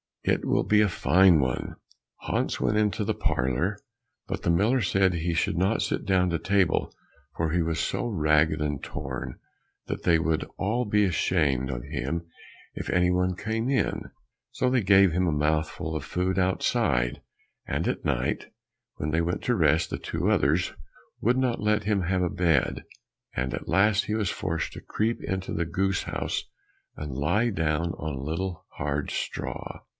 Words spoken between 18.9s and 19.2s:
when